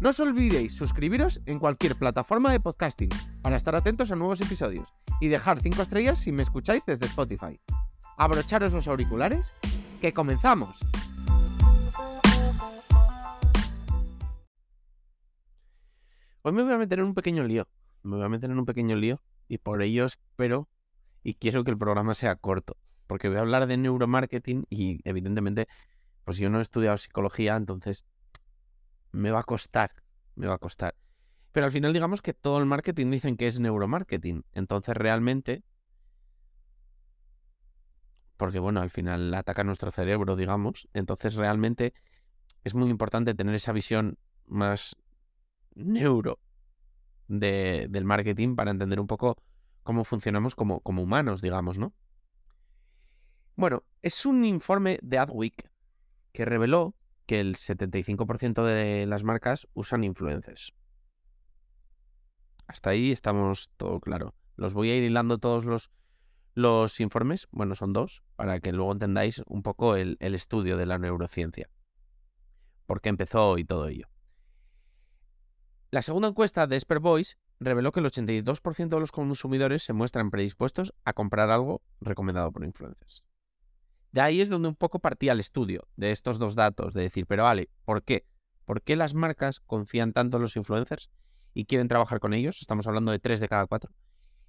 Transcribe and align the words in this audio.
No 0.00 0.10
os 0.10 0.20
olvidéis 0.20 0.78
suscribiros 0.78 1.42
en 1.44 1.58
cualquier 1.58 1.96
plataforma 1.96 2.52
de 2.52 2.60
podcasting 2.60 3.10
para 3.42 3.56
estar 3.56 3.74
atentos 3.74 4.12
a 4.12 4.14
nuevos 4.14 4.40
episodios 4.40 4.94
y 5.20 5.26
dejar 5.26 5.58
5 5.58 5.82
estrellas 5.82 6.20
si 6.20 6.30
me 6.30 6.42
escucháis 6.42 6.86
desde 6.86 7.06
Spotify. 7.06 7.58
Abrocharos 8.16 8.72
los 8.72 8.86
auriculares, 8.86 9.52
que 10.00 10.12
comenzamos. 10.12 10.78
Hoy 16.42 16.52
me 16.52 16.62
voy 16.62 16.74
a 16.74 16.78
meter 16.78 17.00
en 17.00 17.06
un 17.06 17.14
pequeño 17.14 17.42
lío. 17.42 17.66
Me 18.04 18.14
voy 18.14 18.24
a 18.24 18.28
meter 18.28 18.52
en 18.52 18.58
un 18.60 18.66
pequeño 18.66 18.94
lío 18.94 19.20
y 19.48 19.58
por 19.58 19.82
ello 19.82 20.04
espero 20.06 20.68
y 21.24 21.34
quiero 21.34 21.64
que 21.64 21.72
el 21.72 21.78
programa 21.78 22.14
sea 22.14 22.36
corto. 22.36 22.76
Porque 23.08 23.26
voy 23.26 23.38
a 23.38 23.40
hablar 23.40 23.66
de 23.66 23.76
neuromarketing 23.76 24.64
y 24.70 25.00
evidentemente, 25.02 25.66
pues 26.22 26.36
yo 26.38 26.50
no 26.50 26.60
he 26.60 26.62
estudiado 26.62 26.96
psicología, 26.98 27.56
entonces 27.56 28.04
me 29.12 29.30
va 29.30 29.40
a 29.40 29.44
costar, 29.44 29.92
me 30.34 30.46
va 30.46 30.54
a 30.54 30.58
costar. 30.58 30.94
Pero 31.52 31.66
al 31.66 31.72
final 31.72 31.92
digamos 31.92 32.22
que 32.22 32.34
todo 32.34 32.58
el 32.58 32.66
marketing 32.66 33.10
dicen 33.10 33.36
que 33.36 33.46
es 33.46 33.58
neuromarketing. 33.60 34.44
Entonces 34.52 34.96
realmente, 34.96 35.64
porque 38.36 38.58
bueno, 38.58 38.80
al 38.80 38.90
final 38.90 39.32
ataca 39.34 39.64
nuestro 39.64 39.90
cerebro, 39.90 40.36
digamos. 40.36 40.88
Entonces 40.92 41.34
realmente 41.34 41.94
es 42.64 42.74
muy 42.74 42.90
importante 42.90 43.34
tener 43.34 43.54
esa 43.54 43.72
visión 43.72 44.18
más 44.46 44.96
neuro 45.74 46.38
del 47.28 48.04
marketing 48.04 48.56
para 48.56 48.70
entender 48.70 49.00
un 49.00 49.06
poco 49.06 49.36
cómo 49.82 50.04
funcionamos 50.04 50.54
como, 50.54 50.80
como 50.80 51.02
humanos, 51.02 51.42
digamos, 51.42 51.78
¿no? 51.78 51.92
Bueno, 53.56 53.84
es 54.02 54.24
un 54.24 54.44
informe 54.44 54.98
de 55.02 55.18
Adweek 55.18 55.70
que 56.32 56.44
reveló 56.44 56.94
que 57.28 57.40
el 57.40 57.56
75% 57.56 58.64
de 58.64 59.04
las 59.04 59.22
marcas 59.22 59.68
usan 59.74 60.02
influencers. 60.02 60.72
Hasta 62.66 62.88
ahí 62.90 63.12
estamos 63.12 63.70
todo 63.76 64.00
claro. 64.00 64.34
Los 64.56 64.72
voy 64.72 64.90
a 64.90 64.96
ir 64.96 65.02
hilando 65.02 65.36
todos 65.36 65.66
los, 65.66 65.90
los 66.54 67.00
informes, 67.00 67.46
bueno, 67.50 67.74
son 67.74 67.92
dos, 67.92 68.22
para 68.34 68.60
que 68.60 68.72
luego 68.72 68.92
entendáis 68.92 69.42
un 69.46 69.62
poco 69.62 69.94
el, 69.94 70.16
el 70.20 70.34
estudio 70.34 70.78
de 70.78 70.86
la 70.86 70.96
neurociencia. 70.96 71.68
Por 72.86 73.02
qué 73.02 73.10
empezó 73.10 73.58
y 73.58 73.64
todo 73.66 73.88
ello. 73.88 74.08
La 75.90 76.00
segunda 76.00 76.28
encuesta 76.28 76.66
de 76.66 76.76
Expert 76.76 77.02
Voice 77.02 77.36
reveló 77.60 77.92
que 77.92 78.00
el 78.00 78.06
82% 78.06 78.88
de 78.88 79.00
los 79.00 79.12
consumidores 79.12 79.82
se 79.82 79.92
muestran 79.92 80.30
predispuestos 80.30 80.94
a 81.04 81.12
comprar 81.12 81.50
algo 81.50 81.82
recomendado 82.00 82.50
por 82.52 82.64
influencers. 82.64 83.27
De 84.12 84.20
ahí 84.20 84.40
es 84.40 84.48
donde 84.48 84.68
un 84.68 84.74
poco 84.74 85.00
partía 85.00 85.32
el 85.32 85.40
estudio 85.40 85.86
de 85.96 86.12
estos 86.12 86.38
dos 86.38 86.54
datos, 86.54 86.94
de 86.94 87.02
decir, 87.02 87.26
pero 87.26 87.44
vale, 87.44 87.68
¿por 87.84 88.02
qué? 88.02 88.24
¿Por 88.64 88.82
qué 88.82 88.96
las 88.96 89.14
marcas 89.14 89.60
confían 89.60 90.12
tanto 90.12 90.36
en 90.36 90.42
los 90.42 90.56
influencers 90.56 91.10
y 91.54 91.64
quieren 91.66 91.88
trabajar 91.88 92.20
con 92.20 92.34
ellos? 92.34 92.60
Estamos 92.60 92.86
hablando 92.86 93.12
de 93.12 93.18
3 93.18 93.40
de 93.40 93.48
cada 93.48 93.66
4. 93.66 93.90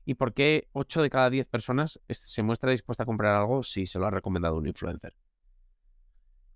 ¿Y 0.06 0.16
por 0.16 0.34
qué 0.34 0.67
8 0.72 1.01
de 1.01 1.09
cada 1.09 1.29
10 1.29 1.45
personas 1.47 2.00
se 2.09 2.41
muestra 2.41 2.72
dispuesta 2.72 3.03
a 3.03 3.06
comprar 3.06 3.35
algo 3.35 3.63
si 3.63 3.85
se 3.85 4.00
lo 4.00 4.07
ha 4.07 4.11
recomendado 4.11 4.57
un 4.57 4.67
influencer? 4.67 5.13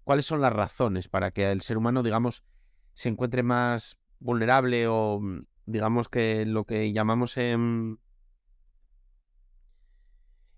¿Cuáles 0.03 0.25
son 0.25 0.41
las 0.41 0.51
razones 0.51 1.07
para 1.07 1.31
que 1.31 1.51
el 1.51 1.61
ser 1.61 1.77
humano, 1.77 2.03
digamos, 2.03 2.43
se 2.93 3.09
encuentre 3.09 3.43
más 3.43 3.97
vulnerable 4.19 4.87
o 4.87 5.19
mm, 5.21 5.45
digamos 5.65 6.09
que 6.09 6.45
lo 6.45 6.65
que 6.65 6.91
llamamos 6.91 7.37
en, 7.37 7.99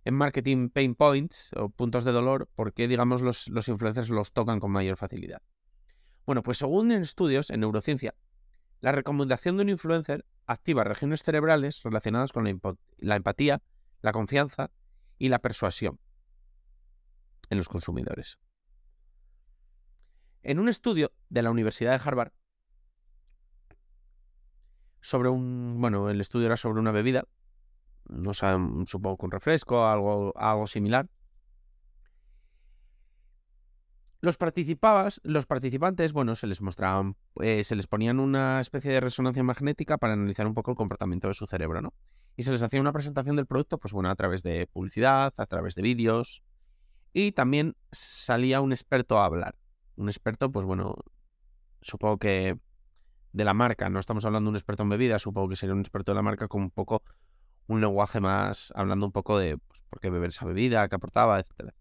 en 0.05 0.13
marketing 0.13 0.69
pain 0.69 0.95
points 0.95 1.51
o 1.55 1.69
puntos 1.69 2.05
de 2.05 2.11
dolor, 2.11 2.47
¿por 2.55 2.73
qué, 2.73 2.87
digamos, 2.87 3.21
los, 3.21 3.49
los 3.49 3.67
influencers 3.67 4.09
los 4.09 4.31
tocan 4.31 4.59
con 4.59 4.71
mayor 4.71 4.97
facilidad? 4.97 5.41
Bueno, 6.25 6.43
pues 6.43 6.59
según 6.59 6.91
en 6.91 7.01
estudios 7.01 7.49
en 7.49 7.61
neurociencia, 7.61 8.15
la 8.81 8.91
recomendación 8.91 9.57
de 9.57 9.63
un 9.63 9.69
influencer 9.69 10.25
activa 10.45 10.83
regiones 10.83 11.23
cerebrales 11.23 11.81
relacionadas 11.83 12.31
con 12.31 12.43
la, 12.45 12.55
la 12.97 13.15
empatía, 13.15 13.63
la 14.01 14.11
confianza 14.11 14.69
y 15.17 15.29
la 15.29 15.39
persuasión 15.39 15.99
en 17.49 17.57
los 17.57 17.67
consumidores. 17.67 18.37
En 20.43 20.59
un 20.59 20.69
estudio 20.69 21.11
de 21.29 21.41
la 21.41 21.49
Universidad 21.49 21.97
de 21.97 22.07
Harvard 22.07 22.31
sobre 25.01 25.29
un, 25.29 25.77
bueno, 25.79 26.11
el 26.11 26.21
estudio 26.21 26.45
era 26.45 26.57
sobre 26.57 26.79
una 26.79 26.91
bebida 26.91 27.27
no 28.09 28.33
sé, 28.33 28.47
supongo 28.85 29.17
que 29.17 29.25
un 29.25 29.31
refresco, 29.31 29.87
algo, 29.87 30.33
algo 30.37 30.67
similar. 30.67 31.07
Los, 34.21 34.37
los 35.23 35.45
participantes, 35.45 36.13
bueno, 36.13 36.35
se 36.35 36.47
les 36.47 36.61
mostraban, 36.61 37.15
eh, 37.41 37.63
se 37.63 37.75
les 37.75 37.85
ponían 37.85 38.19
una 38.19 38.59
especie 38.59 38.91
de 38.91 38.99
resonancia 38.99 39.43
magnética 39.43 39.97
para 39.97 40.13
analizar 40.13 40.47
un 40.47 40.55
poco 40.55 40.71
el 40.71 40.77
comportamiento 40.77 41.27
de 41.27 41.35
su 41.35 41.45
cerebro, 41.45 41.81
¿no? 41.81 41.93
Y 42.35 42.43
se 42.43 42.51
les 42.51 42.61
hacía 42.61 42.81
una 42.81 42.91
presentación 42.91 43.35
del 43.35 43.45
producto, 43.45 43.77
pues 43.77 43.93
bueno, 43.93 44.09
a 44.09 44.15
través 44.15 44.41
de 44.41 44.67
publicidad, 44.67 45.33
a 45.37 45.45
través 45.45 45.75
de 45.75 45.83
vídeos. 45.83 46.43
Y 47.13 47.31
también 47.33 47.75
salía 47.91 48.61
un 48.61 48.73
experto 48.73 49.19
a 49.19 49.25
hablar. 49.25 49.55
Un 49.95 50.09
experto, 50.09 50.51
pues 50.51 50.65
bueno, 50.65 50.95
supongo 51.81 52.17
que 52.17 52.57
de 53.31 53.45
la 53.45 53.53
marca, 53.53 53.89
no 53.89 53.99
estamos 53.99 54.25
hablando 54.25 54.47
de 54.47 54.51
un 54.51 54.55
experto 54.55 54.83
en 54.83 54.89
bebidas, 54.89 55.21
supongo 55.21 55.49
que 55.49 55.55
sería 55.55 55.73
un 55.73 55.81
experto 55.81 56.11
de 56.11 56.15
la 56.15 56.21
marca 56.21 56.47
con 56.47 56.63
un 56.63 56.71
poco 56.71 57.03
un 57.67 57.81
lenguaje 57.81 58.19
más 58.19 58.71
hablando 58.75 59.05
un 59.05 59.11
poco 59.11 59.37
de 59.37 59.57
pues, 59.57 59.81
por 59.89 59.99
qué 59.99 60.09
beber 60.09 60.29
esa 60.29 60.45
bebida, 60.45 60.87
qué 60.87 60.95
aportaba, 60.95 61.39
etcétera. 61.39 61.73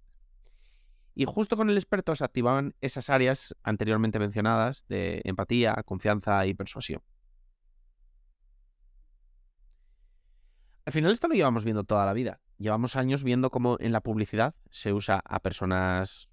Y 1.15 1.27
justo 1.27 1.57
con 1.57 1.71
el 1.71 1.77
experto 1.77 2.15
se 2.17 2.25
activaban 2.25 2.75
esas 2.81 3.09
áreas 3.09 3.55
anteriormente 3.63 4.19
mencionadas 4.19 4.87
de 4.89 5.21
empatía, 5.25 5.75
confianza 5.85 6.45
y 6.47 6.55
persuasión. 6.55 7.03
Al 10.87 10.93
final 10.93 11.13
esto 11.13 11.29
lo 11.29 11.35
llevamos 11.35 11.65
viendo 11.65 11.85
toda 11.85 12.05
la 12.05 12.13
vida. 12.13 12.41
Llevamos 12.59 12.97
años 12.97 13.23
viendo 13.23 13.51
cómo 13.51 13.77
en 13.81 13.93
la 13.93 14.01
publicidad 14.01 14.55
se 14.71 14.93
usa 14.93 15.23
a 15.25 15.41
personas 15.41 16.29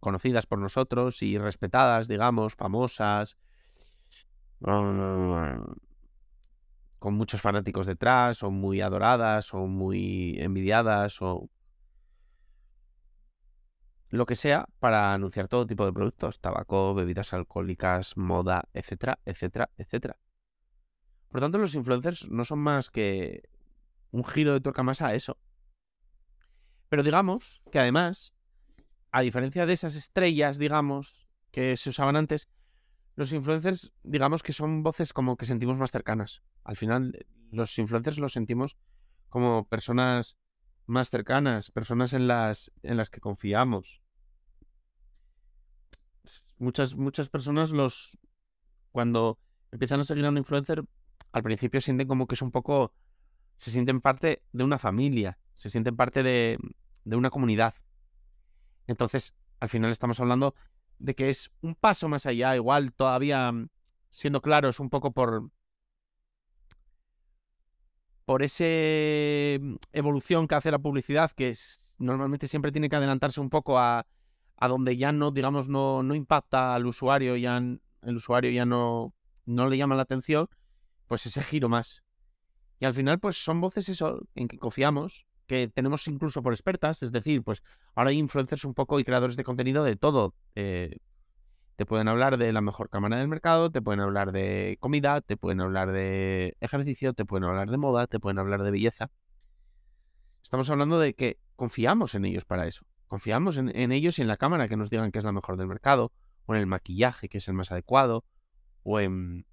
conocidas 0.00 0.46
por 0.46 0.58
nosotros 0.58 1.22
y 1.22 1.38
respetadas, 1.38 2.08
digamos, 2.08 2.54
famosas, 2.54 3.36
con 7.06 7.14
muchos 7.14 7.40
fanáticos 7.40 7.86
detrás, 7.86 8.42
o 8.42 8.50
muy 8.50 8.80
adoradas, 8.80 9.54
o 9.54 9.68
muy 9.68 10.34
envidiadas, 10.40 11.22
o 11.22 11.48
lo 14.08 14.26
que 14.26 14.34
sea, 14.34 14.66
para 14.80 15.14
anunciar 15.14 15.46
todo 15.46 15.68
tipo 15.68 15.86
de 15.86 15.92
productos, 15.92 16.40
tabaco, 16.40 16.96
bebidas 16.96 17.32
alcohólicas, 17.32 18.16
moda, 18.16 18.68
etcétera, 18.74 19.20
etcétera, 19.24 19.70
etcétera. 19.76 20.18
Por 21.28 21.36
lo 21.36 21.44
tanto, 21.44 21.58
los 21.58 21.76
influencers 21.76 22.28
no 22.28 22.44
son 22.44 22.58
más 22.58 22.90
que 22.90 23.50
un 24.10 24.24
giro 24.24 24.52
de 24.52 24.60
tuerca 24.60 24.82
más 24.82 25.00
a 25.00 25.14
eso. 25.14 25.38
Pero 26.88 27.04
digamos 27.04 27.62
que 27.70 27.78
además, 27.78 28.34
a 29.12 29.20
diferencia 29.20 29.64
de 29.64 29.74
esas 29.74 29.94
estrellas, 29.94 30.58
digamos, 30.58 31.28
que 31.52 31.76
se 31.76 31.90
usaban 31.90 32.16
antes, 32.16 32.48
los 33.16 33.32
influencers, 33.32 33.92
digamos 34.02 34.42
que 34.42 34.52
son 34.52 34.82
voces 34.82 35.12
como 35.12 35.36
que 35.36 35.46
sentimos 35.46 35.78
más 35.78 35.90
cercanas. 35.90 36.42
Al 36.64 36.76
final, 36.76 37.14
eh, 37.14 37.26
los 37.50 37.76
influencers 37.78 38.18
los 38.18 38.32
sentimos 38.32 38.76
como 39.30 39.66
personas 39.66 40.36
más 40.86 41.10
cercanas, 41.10 41.70
personas 41.70 42.12
en 42.12 42.28
las, 42.28 42.70
en 42.82 42.96
las 42.98 43.10
que 43.10 43.20
confiamos. 43.20 44.02
Muchas, 46.58 46.94
muchas 46.94 47.28
personas 47.28 47.70
los 47.70 48.18
cuando 48.92 49.38
empiezan 49.72 50.00
a 50.00 50.04
seguir 50.04 50.24
a 50.26 50.28
un 50.28 50.38
influencer, 50.38 50.84
al 51.32 51.42
principio 51.42 51.80
sienten 51.80 52.08
como 52.08 52.26
que 52.26 52.34
es 52.34 52.42
un 52.42 52.50
poco. 52.50 52.92
se 53.56 53.70
sienten 53.70 54.00
parte 54.02 54.42
de 54.52 54.64
una 54.64 54.78
familia, 54.78 55.38
se 55.54 55.70
sienten 55.70 55.96
parte 55.96 56.22
de, 56.22 56.58
de 57.04 57.16
una 57.16 57.30
comunidad. 57.30 57.74
Entonces, 58.86 59.34
al 59.58 59.70
final 59.70 59.90
estamos 59.90 60.20
hablando 60.20 60.54
de 60.98 61.14
que 61.14 61.30
es 61.30 61.50
un 61.60 61.74
paso 61.74 62.08
más 62.08 62.26
allá, 62.26 62.56
igual 62.56 62.92
todavía 62.92 63.52
mm, 63.52 63.68
siendo 64.10 64.40
claros 64.40 64.80
un 64.80 64.90
poco 64.90 65.12
por 65.12 65.50
por 68.24 68.42
esa 68.42 68.64
mm, 68.64 69.76
evolución 69.92 70.48
que 70.48 70.54
hace 70.56 70.70
la 70.70 70.78
publicidad, 70.78 71.30
que 71.30 71.50
es, 71.50 71.80
normalmente 71.98 72.48
siempre 72.48 72.72
tiene 72.72 72.88
que 72.88 72.96
adelantarse 72.96 73.40
un 73.40 73.50
poco 73.50 73.78
a, 73.78 74.06
a 74.56 74.68
donde 74.68 74.96
ya 74.96 75.12
no, 75.12 75.30
digamos, 75.30 75.68
no, 75.68 76.02
no 76.02 76.14
impacta 76.14 76.74
al 76.74 76.86
usuario, 76.86 77.36
ya 77.36 77.58
el 77.58 78.16
usuario 78.16 78.50
ya 78.50 78.64
no 78.66 79.14
no 79.46 79.68
le 79.68 79.78
llama 79.78 79.94
la 79.94 80.02
atención, 80.02 80.48
pues 81.06 81.24
ese 81.24 81.42
giro 81.42 81.68
más. 81.68 82.02
Y 82.78 82.84
al 82.84 82.92
final, 82.92 83.18
pues 83.18 83.42
son 83.42 83.60
voces 83.60 83.88
eso, 83.88 84.20
en 84.34 84.48
que 84.48 84.58
confiamos, 84.58 85.26
que 85.46 85.68
tenemos 85.68 86.06
incluso 86.08 86.42
por 86.42 86.52
expertas, 86.52 87.02
es 87.02 87.12
decir, 87.12 87.42
pues 87.42 87.62
ahora 87.94 88.10
hay 88.10 88.18
influencers 88.18 88.64
un 88.64 88.74
poco 88.74 88.98
y 89.00 89.04
creadores 89.04 89.36
de 89.36 89.44
contenido 89.44 89.84
de 89.84 89.96
todo. 89.96 90.34
Eh, 90.54 90.98
te 91.76 91.86
pueden 91.86 92.08
hablar 92.08 92.38
de 92.38 92.52
la 92.52 92.60
mejor 92.60 92.88
cámara 92.88 93.18
del 93.18 93.28
mercado, 93.28 93.70
te 93.70 93.82
pueden 93.82 94.00
hablar 94.00 94.32
de 94.32 94.78
comida, 94.80 95.20
te 95.20 95.36
pueden 95.36 95.60
hablar 95.60 95.92
de 95.92 96.56
ejercicio, 96.60 97.12
te 97.12 97.24
pueden 97.24 97.44
hablar 97.44 97.70
de 97.70 97.76
moda, 97.76 98.06
te 98.06 98.18
pueden 98.18 98.38
hablar 98.38 98.62
de 98.62 98.70
belleza. 98.70 99.10
Estamos 100.42 100.70
hablando 100.70 100.98
de 100.98 101.14
que 101.14 101.38
confiamos 101.54 102.14
en 102.14 102.24
ellos 102.24 102.44
para 102.44 102.66
eso. 102.66 102.86
Confiamos 103.08 103.56
en, 103.56 103.76
en 103.76 103.92
ellos 103.92 104.18
y 104.18 104.22
en 104.22 104.28
la 104.28 104.36
cámara 104.36 104.68
que 104.68 104.76
nos 104.76 104.90
digan 104.90 105.12
que 105.12 105.18
es 105.18 105.24
la 105.24 105.32
mejor 105.32 105.56
del 105.56 105.66
mercado, 105.66 106.12
o 106.46 106.54
en 106.54 106.60
el 106.60 106.66
maquillaje 106.66 107.28
que 107.28 107.38
es 107.38 107.48
el 107.48 107.54
más 107.54 107.70
adecuado, 107.70 108.24
o 108.82 109.00
en 109.00 109.46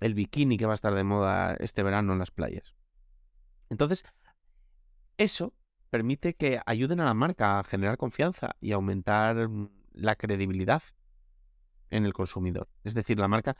el 0.00 0.14
bikini 0.14 0.58
que 0.58 0.66
va 0.66 0.72
a 0.72 0.74
estar 0.74 0.94
de 0.94 1.04
moda 1.04 1.54
este 1.54 1.82
verano 1.82 2.12
en 2.12 2.18
las 2.18 2.30
playas. 2.30 2.74
Entonces, 3.70 4.04
eso 5.18 5.54
permite 5.90 6.34
que 6.34 6.60
ayuden 6.64 7.00
a 7.00 7.04
la 7.04 7.14
marca 7.14 7.58
a 7.58 7.64
generar 7.64 7.98
confianza 7.98 8.56
y 8.60 8.72
aumentar 8.72 9.48
mm, 9.48 9.70
la 9.92 10.16
credibilidad 10.16 10.82
en 11.90 12.06
el 12.06 12.12
consumidor. 12.12 12.68
Es 12.84 12.94
decir, 12.94 13.18
la 13.18 13.28
marca 13.28 13.56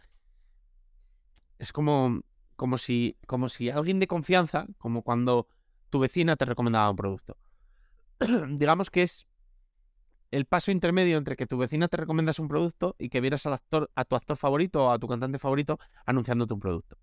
es 1.58 1.72
como, 1.72 2.22
como, 2.56 2.78
si, 2.78 3.18
como 3.26 3.48
si 3.48 3.70
alguien 3.70 4.00
de 4.00 4.06
confianza, 4.06 4.66
como 4.78 5.02
cuando 5.02 5.46
tu 5.90 5.98
vecina 5.98 6.36
te 6.36 6.46
recomendaba 6.46 6.90
un 6.90 6.96
producto. 6.96 7.36
Digamos 8.48 8.90
que 8.90 9.02
es 9.02 9.26
el 10.30 10.46
paso 10.46 10.70
intermedio 10.70 11.18
entre 11.18 11.36
que 11.36 11.46
tu 11.46 11.58
vecina 11.58 11.88
te 11.88 11.98
recomiendas 11.98 12.38
un 12.38 12.48
producto 12.48 12.96
y 12.98 13.10
que 13.10 13.20
vieras 13.20 13.44
al 13.44 13.52
actor, 13.52 13.90
a 13.94 14.06
tu 14.06 14.16
actor 14.16 14.38
favorito 14.38 14.86
o 14.86 14.90
a 14.90 14.98
tu 14.98 15.06
cantante 15.06 15.38
favorito 15.38 15.78
anunciándote 16.06 16.54
un 16.54 16.60
producto. 16.60 16.96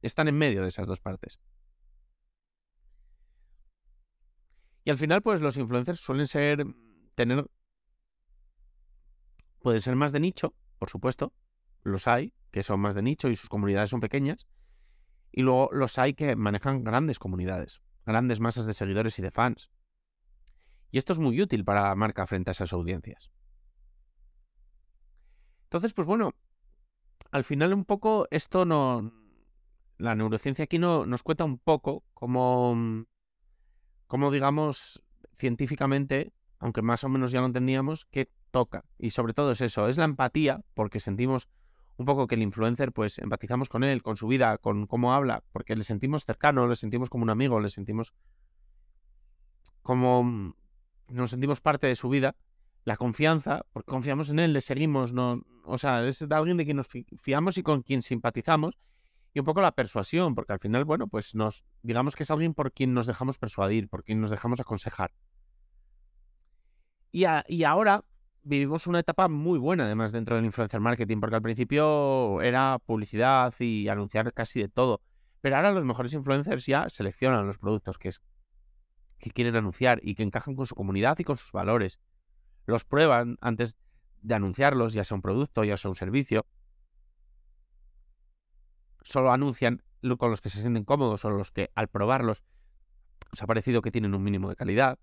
Están 0.00 0.28
en 0.28 0.38
medio 0.38 0.62
de 0.62 0.68
esas 0.68 0.88
dos 0.88 1.00
partes. 1.00 1.38
Y 4.90 4.92
al 4.92 4.98
final, 4.98 5.22
pues 5.22 5.40
los 5.40 5.56
influencers 5.56 6.00
suelen 6.00 6.26
ser, 6.26 6.66
tener, 7.14 7.48
pueden 9.60 9.80
ser 9.80 9.94
más 9.94 10.10
de 10.10 10.18
nicho, 10.18 10.52
por 10.80 10.90
supuesto, 10.90 11.32
los 11.84 12.08
hay, 12.08 12.34
que 12.50 12.64
son 12.64 12.80
más 12.80 12.96
de 12.96 13.02
nicho 13.02 13.28
y 13.28 13.36
sus 13.36 13.48
comunidades 13.48 13.90
son 13.90 14.00
pequeñas, 14.00 14.48
y 15.30 15.42
luego 15.42 15.68
los 15.70 15.96
hay 15.98 16.14
que 16.14 16.34
manejan 16.34 16.82
grandes 16.82 17.20
comunidades, 17.20 17.82
grandes 18.04 18.40
masas 18.40 18.66
de 18.66 18.72
seguidores 18.72 19.16
y 19.20 19.22
de 19.22 19.30
fans. 19.30 19.70
Y 20.90 20.98
esto 20.98 21.12
es 21.12 21.20
muy 21.20 21.40
útil 21.40 21.64
para 21.64 21.82
la 21.82 21.94
marca 21.94 22.26
frente 22.26 22.50
a 22.50 22.58
esas 22.58 22.72
audiencias. 22.72 23.30
Entonces, 25.66 25.92
pues 25.92 26.08
bueno, 26.08 26.34
al 27.30 27.44
final 27.44 27.74
un 27.74 27.84
poco 27.84 28.26
esto 28.32 28.64
no... 28.64 29.12
La 29.98 30.16
neurociencia 30.16 30.64
aquí 30.64 30.80
no, 30.80 31.06
nos 31.06 31.22
cuenta 31.22 31.44
un 31.44 31.58
poco 31.58 32.02
cómo, 32.12 33.06
cómo, 34.10 34.32
digamos, 34.32 35.04
científicamente, 35.38 36.32
aunque 36.58 36.82
más 36.82 37.04
o 37.04 37.08
menos 37.08 37.30
ya 37.30 37.38
lo 37.38 37.46
entendíamos, 37.46 38.06
qué 38.06 38.28
toca. 38.50 38.84
Y 38.98 39.10
sobre 39.10 39.34
todo 39.34 39.52
es 39.52 39.60
eso, 39.60 39.86
es 39.86 39.98
la 39.98 40.04
empatía, 40.04 40.62
porque 40.74 40.98
sentimos 40.98 41.48
un 41.96 42.06
poco 42.06 42.26
que 42.26 42.34
el 42.34 42.42
influencer, 42.42 42.90
pues 42.90 43.18
empatizamos 43.18 43.68
con 43.68 43.84
él, 43.84 44.02
con 44.02 44.16
su 44.16 44.26
vida, 44.26 44.58
con 44.58 44.88
cómo 44.88 45.14
habla, 45.14 45.44
porque 45.52 45.76
le 45.76 45.84
sentimos 45.84 46.24
cercano, 46.24 46.66
le 46.66 46.74
sentimos 46.74 47.08
como 47.08 47.22
un 47.22 47.30
amigo, 47.30 47.60
le 47.60 47.70
sentimos 47.70 48.12
como 49.80 50.56
nos 51.06 51.30
sentimos 51.30 51.60
parte 51.60 51.86
de 51.86 51.94
su 51.94 52.08
vida, 52.08 52.34
la 52.84 52.96
confianza, 52.96 53.64
porque 53.72 53.92
confiamos 53.92 54.28
en 54.30 54.40
él, 54.40 54.52
le 54.52 54.60
seguimos, 54.60 55.12
no, 55.12 55.40
o 55.64 55.78
sea, 55.78 56.04
es 56.04 56.20
alguien 56.22 56.56
de 56.56 56.64
quien 56.64 56.78
nos 56.78 56.88
fiamos 57.22 57.58
y 57.58 57.62
con 57.62 57.82
quien 57.82 58.02
simpatizamos, 58.02 58.76
y 59.32 59.38
un 59.38 59.44
poco 59.44 59.60
la 59.60 59.72
persuasión, 59.72 60.34
porque 60.34 60.52
al 60.52 60.58
final, 60.58 60.84
bueno, 60.84 61.06
pues 61.06 61.34
nos, 61.34 61.64
digamos 61.82 62.16
que 62.16 62.24
es 62.24 62.30
alguien 62.30 62.54
por 62.54 62.72
quien 62.72 62.94
nos 62.94 63.06
dejamos 63.06 63.38
persuadir, 63.38 63.88
por 63.88 64.02
quien 64.02 64.20
nos 64.20 64.30
dejamos 64.30 64.60
aconsejar. 64.60 65.12
Y, 67.12 67.24
y 67.48 67.64
ahora 67.64 68.04
vivimos 68.42 68.86
una 68.86 69.00
etapa 69.00 69.28
muy 69.28 69.58
buena, 69.58 69.84
además, 69.84 70.12
dentro 70.12 70.36
del 70.36 70.44
influencer 70.44 70.80
marketing, 70.80 71.20
porque 71.20 71.36
al 71.36 71.42
principio 71.42 72.40
era 72.42 72.78
publicidad 72.84 73.52
y 73.60 73.88
anunciar 73.88 74.32
casi 74.32 74.60
de 74.60 74.68
todo. 74.68 75.00
Pero 75.40 75.56
ahora 75.56 75.72
los 75.72 75.84
mejores 75.84 76.12
influencers 76.12 76.66
ya 76.66 76.88
seleccionan 76.88 77.46
los 77.46 77.58
productos 77.58 77.98
que, 77.98 78.10
que 79.18 79.30
quieren 79.30 79.56
anunciar 79.56 80.00
y 80.02 80.14
que 80.14 80.22
encajan 80.22 80.54
con 80.54 80.66
su 80.66 80.74
comunidad 80.74 81.18
y 81.18 81.24
con 81.24 81.36
sus 81.36 81.52
valores. 81.52 82.00
Los 82.66 82.84
prueban 82.84 83.38
antes 83.40 83.76
de 84.22 84.34
anunciarlos, 84.34 84.92
ya 84.92 85.04
sea 85.04 85.14
un 85.14 85.22
producto, 85.22 85.64
ya 85.64 85.76
sea 85.76 85.90
un 85.90 85.94
servicio. 85.94 86.46
Solo 89.10 89.32
anuncian 89.32 89.82
con 90.18 90.30
los 90.30 90.40
que 90.40 90.50
se 90.50 90.60
sienten 90.60 90.84
cómodos 90.84 91.24
o 91.24 91.30
los 91.30 91.50
que 91.50 91.72
al 91.74 91.88
probarlos 91.88 92.44
os 93.32 93.42
ha 93.42 93.46
parecido 93.46 93.82
que 93.82 93.90
tienen 93.90 94.14
un 94.14 94.22
mínimo 94.22 94.48
de 94.48 94.54
calidad. 94.54 95.00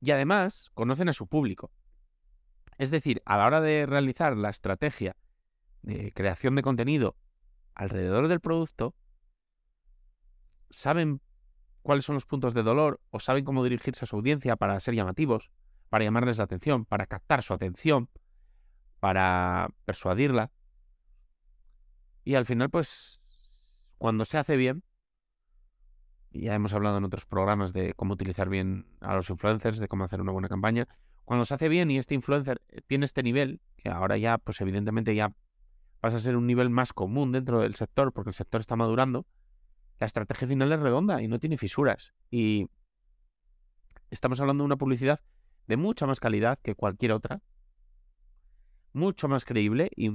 Y 0.00 0.10
además 0.10 0.70
conocen 0.74 1.08
a 1.08 1.12
su 1.12 1.28
público. 1.28 1.70
Es 2.78 2.90
decir, 2.90 3.22
a 3.26 3.36
la 3.36 3.46
hora 3.46 3.60
de 3.60 3.86
realizar 3.86 4.36
la 4.36 4.50
estrategia 4.50 5.16
de 5.82 6.10
creación 6.12 6.56
de 6.56 6.62
contenido 6.62 7.16
alrededor 7.74 8.26
del 8.26 8.40
producto, 8.40 8.96
saben 10.68 11.20
cuáles 11.82 12.04
son 12.04 12.14
los 12.14 12.26
puntos 12.26 12.54
de 12.54 12.64
dolor 12.64 13.00
o 13.10 13.20
saben 13.20 13.44
cómo 13.44 13.62
dirigirse 13.62 14.04
a 14.04 14.08
su 14.08 14.16
audiencia 14.16 14.56
para 14.56 14.80
ser 14.80 14.94
llamativos, 14.94 15.52
para 15.90 16.04
llamarles 16.04 16.38
la 16.38 16.44
atención, 16.44 16.86
para 16.86 17.06
captar 17.06 17.44
su 17.44 17.54
atención, 17.54 18.10
para 18.98 19.68
persuadirla. 19.84 20.50
Y 22.24 22.34
al 22.34 22.46
final, 22.46 22.70
pues, 22.70 23.20
cuando 23.98 24.24
se 24.24 24.38
hace 24.38 24.56
bien, 24.56 24.84
ya 26.30 26.54
hemos 26.54 26.72
hablado 26.72 26.98
en 26.98 27.04
otros 27.04 27.26
programas 27.26 27.72
de 27.72 27.94
cómo 27.94 28.14
utilizar 28.14 28.48
bien 28.48 28.86
a 29.00 29.14
los 29.14 29.28
influencers, 29.30 29.78
de 29.78 29.88
cómo 29.88 30.04
hacer 30.04 30.20
una 30.20 30.32
buena 30.32 30.48
campaña, 30.48 30.88
cuando 31.24 31.44
se 31.44 31.54
hace 31.54 31.68
bien 31.68 31.90
y 31.90 31.98
este 31.98 32.14
influencer 32.14 32.62
tiene 32.86 33.04
este 33.04 33.22
nivel, 33.22 33.60
que 33.76 33.90
ahora 33.90 34.16
ya, 34.16 34.38
pues 34.38 34.60
evidentemente 34.60 35.14
ya 35.14 35.34
pasa 36.00 36.16
a 36.16 36.20
ser 36.20 36.36
un 36.36 36.46
nivel 36.46 36.70
más 36.70 36.92
común 36.92 37.32
dentro 37.32 37.60
del 37.60 37.74
sector, 37.74 38.12
porque 38.12 38.30
el 38.30 38.34
sector 38.34 38.60
está 38.60 38.76
madurando, 38.76 39.26
la 40.00 40.06
estrategia 40.06 40.48
final 40.48 40.72
es 40.72 40.80
redonda 40.80 41.22
y 41.22 41.28
no 41.28 41.38
tiene 41.38 41.56
fisuras. 41.56 42.12
Y 42.30 42.68
estamos 44.10 44.40
hablando 44.40 44.62
de 44.62 44.66
una 44.66 44.76
publicidad 44.76 45.20
de 45.68 45.76
mucha 45.76 46.06
más 46.06 46.18
calidad 46.18 46.58
que 46.60 46.74
cualquier 46.74 47.12
otra, 47.12 47.40
mucho 48.92 49.28
más 49.28 49.44
creíble 49.44 49.90
y 49.94 50.10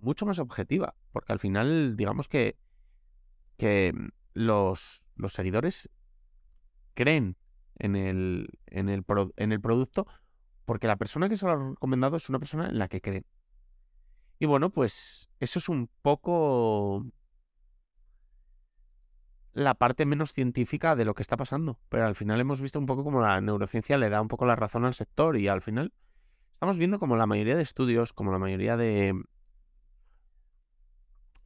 mucho 0.00 0.26
más 0.26 0.38
objetiva, 0.38 0.94
porque 1.12 1.32
al 1.32 1.38
final, 1.38 1.96
digamos 1.96 2.28
que, 2.28 2.56
que 3.56 3.92
los, 4.34 5.06
los 5.16 5.32
seguidores 5.32 5.90
creen 6.94 7.36
en 7.78 7.96
el, 7.96 8.48
en, 8.66 8.88
el 8.88 9.04
en 9.36 9.52
el 9.52 9.60
producto 9.60 10.06
porque 10.68 10.86
la 10.86 10.96
persona 10.96 11.30
que 11.30 11.36
se 11.36 11.46
lo 11.46 11.52
ha 11.52 11.70
recomendado 11.70 12.18
es 12.18 12.28
una 12.28 12.38
persona 12.38 12.68
en 12.68 12.78
la 12.78 12.88
que 12.88 13.00
creen. 13.00 13.24
Y 14.38 14.44
bueno, 14.44 14.68
pues 14.68 15.30
eso 15.40 15.58
es 15.58 15.68
un 15.70 15.88
poco 16.02 17.06
la 19.54 19.74
parte 19.74 20.04
menos 20.04 20.34
científica 20.34 20.94
de 20.94 21.06
lo 21.06 21.14
que 21.14 21.22
está 21.22 21.38
pasando. 21.38 21.80
Pero 21.88 22.06
al 22.06 22.14
final 22.14 22.38
hemos 22.38 22.60
visto 22.60 22.78
un 22.78 22.84
poco 22.84 23.02
como 23.02 23.22
la 23.22 23.40
neurociencia 23.40 23.96
le 23.96 24.10
da 24.10 24.20
un 24.20 24.28
poco 24.28 24.44
la 24.44 24.56
razón 24.56 24.84
al 24.84 24.92
sector 24.92 25.38
y 25.38 25.48
al 25.48 25.62
final 25.62 25.94
estamos 26.52 26.76
viendo 26.76 26.98
como 26.98 27.16
la 27.16 27.26
mayoría 27.26 27.56
de 27.56 27.62
estudios, 27.62 28.12
como 28.12 28.30
la 28.30 28.38
mayoría 28.38 28.76
de, 28.76 29.14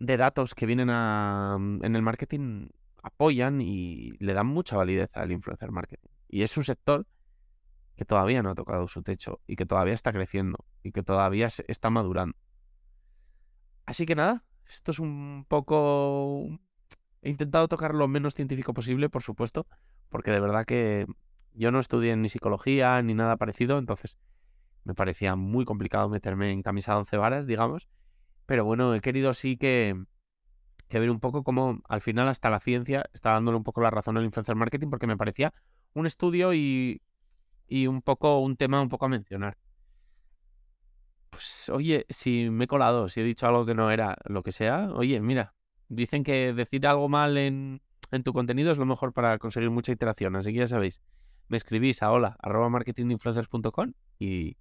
de 0.03 0.17
datos 0.17 0.55
que 0.55 0.67
vienen 0.67 0.91
a, 0.91 1.57
en 1.59 1.97
el 1.97 2.03
marketing 2.03 2.69
apoyan 3.03 3.61
y 3.61 4.11
le 4.19 4.35
dan 4.35 4.47
mucha 4.47 4.77
validez 4.77 5.11
al 5.15 5.33
influencer 5.33 5.71
marketing. 5.71 6.09
Y 6.29 6.43
es 6.43 6.57
un 6.57 6.65
sector 6.65 7.07
que 7.97 8.05
todavía 8.05 8.43
no 8.43 8.51
ha 8.51 8.55
tocado 8.55 8.89
su 8.89 9.03
techo 9.03 9.41
y 9.47 9.57
que 9.57 9.67
todavía 9.67 9.95
está 9.95 10.13
creciendo 10.13 10.65
y 10.83 10.93
que 10.93 11.03
todavía 11.03 11.49
está 11.69 11.91
madurando. 11.91 12.37
Así 13.87 14.07
que 14.07 14.15
nada, 14.15 14.45
esto 14.67 14.91
es 14.91 14.99
un 14.99 15.45
poco 15.49 16.49
He 17.23 17.31
intentado 17.31 17.69
tocar 17.69 17.95
lo 17.95 18.09
menos 18.09 18.35
científico 18.35 18.75
posible, 18.75 19.09
por 19.09 19.23
supuesto, 19.23 19.67
porque 20.09 20.33
de 20.33 20.41
verdad 20.41 20.67
que 20.67 21.07
yo 21.55 21.71
no 21.71 21.79
estudié 21.79 22.17
ni 22.17 22.29
psicología 22.29 23.01
ni 23.03 23.15
nada 23.15 23.37
parecido, 23.37 23.79
entonces 23.79 24.19
me 24.83 24.95
parecía 24.95 25.37
muy 25.37 25.65
complicado 25.65 26.09
meterme 26.09 26.51
en 26.51 26.63
camisa 26.63 26.93
de 26.93 26.99
once 26.99 27.17
varas, 27.17 27.47
digamos. 27.47 27.89
Pero 28.53 28.67
bueno, 28.67 28.95
he 28.95 29.01
querido 29.01 29.33
sí 29.33 29.57
que, 29.57 29.97
ver 30.91 31.11
un 31.11 31.21
poco 31.21 31.43
cómo 31.43 31.81
al 31.89 32.03
final 32.03 32.29
hasta 32.29 32.51
la 32.51 32.61
ciencia 32.61 33.09
está 33.15 33.31
dándole 33.31 33.57
un 33.57 33.65
poco 33.65 33.81
la 33.81 33.89
razón 33.89 34.19
al 34.19 34.27
influencer 34.27 34.57
marketing, 34.57 34.91
porque 34.91 35.07
me 35.07 35.17
parecía 35.17 35.55
un 35.95 36.05
estudio 36.05 36.53
y, 36.53 37.01
y 37.67 37.87
un 37.87 38.03
poco 38.03 38.41
un 38.41 38.59
tema 38.59 38.83
un 38.83 38.91
poco 38.91 39.07
a 39.07 39.09
mencionar. 39.09 39.57
Pues 41.31 41.71
oye, 41.71 42.05
si 42.11 42.51
me 42.51 42.65
he 42.65 42.67
colado, 42.67 43.09
si 43.09 43.23
he 43.23 43.25
dicho 43.25 43.47
algo 43.47 43.65
que 43.65 43.75
no 43.75 43.91
era 43.91 44.19
lo 44.27 44.43
que 44.43 44.53
sea, 44.53 44.91
oye, 44.93 45.19
mira, 45.23 45.55
Dicen 45.89 46.23
que 46.23 46.53
decir 46.53 46.87
algo 46.87 47.09
mal 47.09 47.39
en, 47.39 47.81
tu 48.23 48.35
contenido 48.35 48.71
es 48.71 48.77
lo 48.77 48.85
mejor 48.85 49.15
para 49.15 49.39
conseguir 49.39 49.71
mucha 49.71 49.93
interacción. 49.93 50.37
Así 50.37 50.53
que 50.53 50.59
ya 50.59 50.67
sabéis, 50.67 51.01
me 51.49 51.57
escribís 51.57 52.03
a 52.03 52.13
hola 52.13 52.37
arroba 52.43 52.69
marketinginfluencers.com 52.69 53.95
y, 54.19 54.59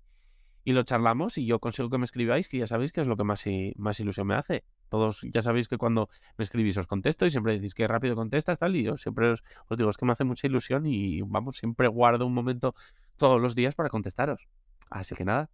y 0.63 0.73
lo 0.73 0.83
charlamos 0.83 1.37
y 1.37 1.45
yo 1.45 1.59
consigo 1.59 1.89
que 1.89 1.97
me 1.97 2.05
escribáis, 2.05 2.47
que 2.47 2.57
ya 2.57 2.67
sabéis 2.67 2.91
que 2.91 3.01
es 3.01 3.07
lo 3.07 3.17
que 3.17 3.23
más, 3.23 3.43
más 3.77 3.99
ilusión 3.99 4.27
me 4.27 4.35
hace. 4.35 4.63
Todos 4.89 5.21
ya 5.23 5.41
sabéis 5.41 5.67
que 5.67 5.77
cuando 5.77 6.09
me 6.37 6.43
escribís 6.43 6.77
os 6.77 6.87
contesto 6.87 7.25
y 7.25 7.31
siempre 7.31 7.53
decís 7.53 7.73
que 7.73 7.87
rápido 7.87 8.15
contestas, 8.15 8.59
tal, 8.59 8.75
y 8.75 8.83
yo 8.83 8.97
siempre 8.97 9.31
os, 9.31 9.43
os 9.67 9.77
digo, 9.77 9.89
es 9.89 9.97
que 9.97 10.05
me 10.05 10.11
hace 10.11 10.23
mucha 10.23 10.47
ilusión 10.47 10.85
y 10.85 11.21
vamos, 11.21 11.57
siempre 11.57 11.87
guardo 11.87 12.25
un 12.25 12.33
momento 12.33 12.73
todos 13.17 13.41
los 13.41 13.55
días 13.55 13.75
para 13.75 13.89
contestaros. 13.89 14.47
Así 14.89 15.15
que 15.15 15.25
nada, 15.25 15.49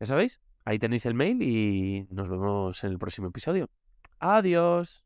ya 0.00 0.06
sabéis, 0.06 0.40
ahí 0.64 0.78
tenéis 0.78 1.06
el 1.06 1.14
mail 1.14 1.42
y 1.42 2.06
nos 2.10 2.28
vemos 2.28 2.84
en 2.84 2.92
el 2.92 2.98
próximo 2.98 3.28
episodio. 3.28 3.68
Adiós. 4.20 4.96